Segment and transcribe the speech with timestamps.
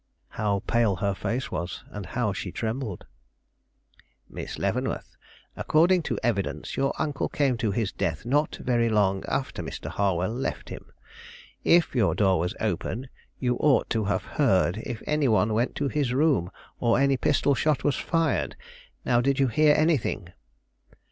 [0.29, 3.05] How pale her face was, and how she trembled!
[4.27, 5.15] "Miss Leavenworth,
[5.55, 9.89] according to evidence, your uncle came to his death not very long after Mr.
[9.89, 10.87] Harwell left him.
[11.63, 15.87] If your door was open, you ought to have heard if any one went to
[15.87, 16.49] his room,
[16.79, 18.55] or any pistol shot was fired.
[19.05, 20.29] Now, did you hear anything?"